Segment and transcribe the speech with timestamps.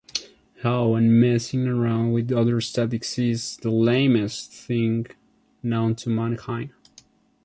[0.63, 5.05] Oh, and messing around with other statistics is the lamest thing
[5.61, 6.71] known to mankind.